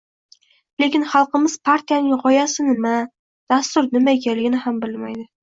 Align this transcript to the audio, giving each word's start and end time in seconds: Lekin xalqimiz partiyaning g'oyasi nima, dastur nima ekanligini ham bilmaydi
Lekin 0.83 1.03
xalqimiz 1.11 1.55
partiyaning 1.69 2.17
g'oyasi 2.23 2.65
nima, 2.71 2.95
dastur 3.55 3.93
nima 3.93 4.19
ekanligini 4.19 4.65
ham 4.67 4.83
bilmaydi 4.89 5.29